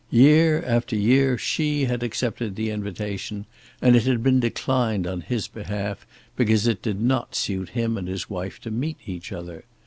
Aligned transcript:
Year 0.09 0.63
after 0.65 0.95
year 0.95 1.37
she 1.37 1.85
had 1.85 2.01
accepted 2.01 2.55
the 2.55 2.71
invitation, 2.71 3.45
and 3.83 3.95
it 3.95 4.01
had 4.05 4.23
been 4.23 4.39
declined 4.39 5.05
on 5.05 5.21
his 5.21 5.47
behalf, 5.47 6.07
because 6.35 6.65
it 6.65 6.81
did 6.81 6.99
not 6.99 7.35
suit 7.35 7.69
him 7.77 7.99
and 7.99 8.07
his 8.07 8.27
wife 8.27 8.59
to 8.61 8.71
meet 8.71 8.97
each 9.05 9.31
other. 9.31 9.63